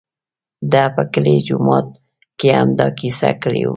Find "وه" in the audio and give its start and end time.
3.65-3.69